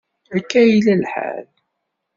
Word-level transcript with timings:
Akka 0.37 0.57
ay 0.61 0.69
yella 0.73 0.93
lḥal. 1.01 1.45